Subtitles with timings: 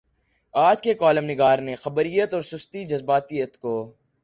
[0.53, 3.73] آج کے کالم نگار نے خبریت اورسستی جذباتیت کو